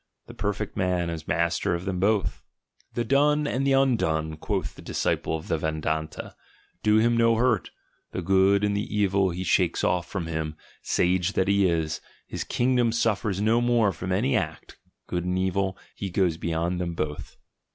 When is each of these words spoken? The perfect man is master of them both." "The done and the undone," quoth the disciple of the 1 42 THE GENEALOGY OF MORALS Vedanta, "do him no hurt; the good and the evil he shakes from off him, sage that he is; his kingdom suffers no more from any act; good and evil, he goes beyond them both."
The 0.25 0.33
perfect 0.33 0.75
man 0.75 1.11
is 1.11 1.27
master 1.27 1.75
of 1.75 1.85
them 1.85 1.99
both." 1.99 2.41
"The 2.95 3.03
done 3.03 3.45
and 3.45 3.67
the 3.67 3.73
undone," 3.73 4.35
quoth 4.35 4.73
the 4.73 4.81
disciple 4.81 5.35
of 5.37 5.47
the 5.47 5.59
1 5.59 5.79
42 5.81 5.81
THE 5.81 5.81
GENEALOGY 5.81 6.15
OF 6.15 6.15
MORALS 6.15 6.33
Vedanta, 6.33 6.35
"do 6.81 6.97
him 6.97 7.17
no 7.17 7.35
hurt; 7.35 7.71
the 8.11 8.21
good 8.23 8.63
and 8.63 8.75
the 8.75 8.95
evil 8.97 9.29
he 9.29 9.43
shakes 9.43 9.81
from 9.81 9.87
off 9.93 10.13
him, 10.25 10.55
sage 10.81 11.33
that 11.33 11.47
he 11.47 11.69
is; 11.69 12.01
his 12.25 12.43
kingdom 12.43 12.91
suffers 12.91 13.39
no 13.41 13.61
more 13.61 13.91
from 13.91 14.11
any 14.11 14.35
act; 14.35 14.79
good 15.05 15.23
and 15.25 15.37
evil, 15.37 15.77
he 15.93 16.09
goes 16.09 16.37
beyond 16.37 16.81
them 16.81 16.95
both." 16.95 17.37